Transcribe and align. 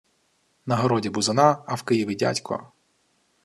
На 0.65 0.75
городі 0.75 1.09
бузина, 1.09 1.63
а 1.67 1.75
в 1.75 1.83
Києві 1.83 2.15
дядько. 2.15 2.71